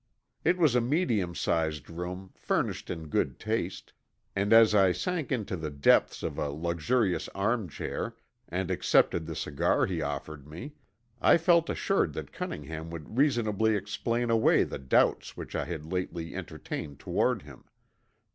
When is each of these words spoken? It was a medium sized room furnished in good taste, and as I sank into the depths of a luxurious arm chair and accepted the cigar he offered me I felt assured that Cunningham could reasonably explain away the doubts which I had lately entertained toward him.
It 0.43 0.57
was 0.57 0.73
a 0.73 0.81
medium 0.81 1.35
sized 1.35 1.87
room 1.87 2.31
furnished 2.33 2.89
in 2.89 3.07
good 3.07 3.37
taste, 3.39 3.93
and 4.35 4.51
as 4.51 4.73
I 4.73 4.91
sank 4.93 5.31
into 5.31 5.55
the 5.55 5.69
depths 5.69 6.23
of 6.23 6.39
a 6.39 6.49
luxurious 6.49 7.27
arm 7.35 7.69
chair 7.69 8.15
and 8.49 8.71
accepted 8.71 9.27
the 9.27 9.35
cigar 9.35 9.85
he 9.85 10.01
offered 10.01 10.47
me 10.47 10.73
I 11.21 11.37
felt 11.37 11.69
assured 11.69 12.13
that 12.13 12.33
Cunningham 12.33 12.89
could 12.89 13.15
reasonably 13.15 13.75
explain 13.75 14.31
away 14.31 14.63
the 14.63 14.79
doubts 14.79 15.37
which 15.37 15.55
I 15.55 15.65
had 15.65 15.85
lately 15.93 16.33
entertained 16.33 16.97
toward 16.99 17.43
him. 17.43 17.65